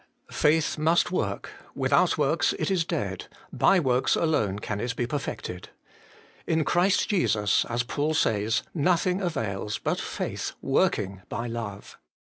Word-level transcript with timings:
Faith 0.31 0.79
must 0.79 1.11
work; 1.11 1.51
without 1.75 2.17
works 2.17 2.55
it 2.57 2.71
is 2.71 2.83
dead, 2.83 3.27
by 3.53 3.79
works 3.79 4.15
alone 4.15 4.57
can 4.57 4.79
it 4.79 4.95
be 4.95 5.05
perfected; 5.05 5.69
in 6.47 6.65
Jesus 6.65 7.61
Christ, 7.61 7.65
as 7.69 7.83
Paul 7.83 8.15
says, 8.15 8.63
nothing 8.73 9.21
avails 9.21 9.77
but 9.77 9.99
'faith 9.99 10.53
working 10.59 11.21
by 11.29 11.45
love.' 11.45 11.99